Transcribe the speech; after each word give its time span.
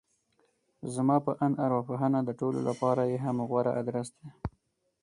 زما 0.95 1.17
په 1.25 1.31
اند 1.43 1.55
ارواپوهنه 1.65 2.19
د 2.23 2.29
ټولو 2.39 2.59
لپاره 2.69 3.01
يې 3.11 3.17
هم 3.25 3.37
غوره 3.49 3.71
ادرس 3.81 4.07
دی. 4.17 4.27